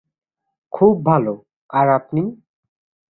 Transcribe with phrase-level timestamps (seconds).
[0.73, 1.25] খুব ভাল।
[1.69, 2.23] আর আপনি?